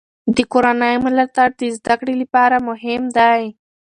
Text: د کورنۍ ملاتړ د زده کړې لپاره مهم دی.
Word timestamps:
د 0.35 0.37
کورنۍ 0.51 0.95
ملاتړ 1.05 1.49
د 1.59 1.61
زده 1.77 1.95
کړې 1.99 2.15
لپاره 2.21 2.55
مهم 2.69 3.03
دی. 3.17 3.41